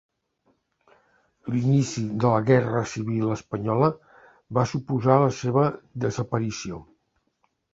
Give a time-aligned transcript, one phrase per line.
[1.55, 3.91] L'inici de la Guerra Civil Espanyola
[4.59, 5.67] va suposar la seva
[6.07, 6.83] desaparició.